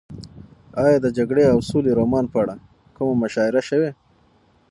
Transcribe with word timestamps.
ایا 0.83 0.97
د 1.01 1.07
جګړې 1.17 1.43
او 1.53 1.59
سولې 1.69 1.91
رومان 1.99 2.25
په 2.33 2.37
اړه 2.43 2.55
کومه 2.95 3.15
مشاعره 3.23 3.61
شوې؟ 3.69 3.91